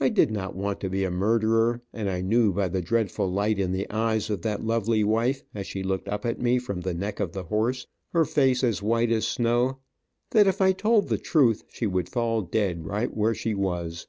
[0.00, 3.60] I did not want to be a murderer, and I knew, by the dreadful light
[3.60, 6.92] in the eyes of that lovely wife, as she looked up at me from the
[6.94, 9.78] neck of the horse, her face as white as snow,
[10.32, 14.08] that if I told the truth she would fall dead right where she was.